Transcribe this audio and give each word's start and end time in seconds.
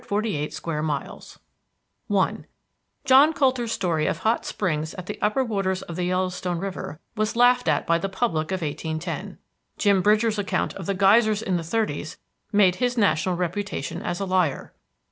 AREA, 0.09 0.49
3,348 0.49 0.53
SQUARE 0.55 0.81
MILES 0.81 1.39
I 2.09 2.45
John 3.05 3.33
Coulter's 3.33 3.71
story 3.71 4.07
of 4.07 4.17
hot 4.17 4.45
springs 4.47 4.95
at 4.95 5.05
the 5.05 5.19
upper 5.21 5.43
waters 5.43 5.83
of 5.83 5.95
the 5.95 6.05
Yellowstone 6.05 6.57
River 6.57 6.99
was 7.15 7.35
laughed 7.35 7.67
at 7.67 7.85
by 7.85 7.99
the 7.99 8.09
public 8.09 8.51
of 8.51 8.63
1810. 8.63 9.37
Jim 9.77 10.01
Bridger's 10.01 10.39
account 10.39 10.73
of 10.73 10.87
the 10.87 10.95
geysers 10.95 11.43
in 11.43 11.57
the 11.57 11.63
thirties 11.63 12.17
made 12.51 12.77
his 12.77 12.97
national 12.97 13.35
reputation 13.35 14.01
as 14.01 14.19
a 14.19 14.25
liar. 14.25 14.73